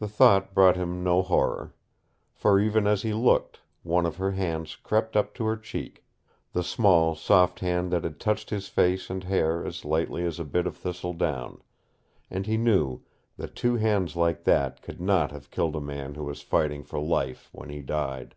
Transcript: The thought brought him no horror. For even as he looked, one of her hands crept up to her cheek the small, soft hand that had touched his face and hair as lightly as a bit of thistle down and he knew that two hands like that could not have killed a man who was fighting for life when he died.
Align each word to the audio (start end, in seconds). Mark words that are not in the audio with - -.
The 0.00 0.08
thought 0.08 0.52
brought 0.52 0.74
him 0.74 1.04
no 1.04 1.22
horror. 1.22 1.76
For 2.32 2.58
even 2.58 2.88
as 2.88 3.02
he 3.02 3.14
looked, 3.14 3.60
one 3.84 4.04
of 4.04 4.16
her 4.16 4.32
hands 4.32 4.74
crept 4.74 5.16
up 5.16 5.32
to 5.34 5.44
her 5.44 5.56
cheek 5.56 6.04
the 6.52 6.64
small, 6.64 7.14
soft 7.14 7.60
hand 7.60 7.92
that 7.92 8.02
had 8.02 8.18
touched 8.18 8.50
his 8.50 8.66
face 8.66 9.10
and 9.10 9.22
hair 9.22 9.64
as 9.64 9.84
lightly 9.84 10.24
as 10.24 10.40
a 10.40 10.44
bit 10.44 10.66
of 10.66 10.76
thistle 10.76 11.12
down 11.14 11.62
and 12.32 12.46
he 12.48 12.56
knew 12.56 13.02
that 13.36 13.54
two 13.54 13.76
hands 13.76 14.16
like 14.16 14.42
that 14.42 14.82
could 14.82 15.00
not 15.00 15.30
have 15.30 15.52
killed 15.52 15.76
a 15.76 15.80
man 15.80 16.16
who 16.16 16.24
was 16.24 16.42
fighting 16.42 16.82
for 16.82 16.98
life 16.98 17.48
when 17.52 17.68
he 17.70 17.80
died. 17.80 18.34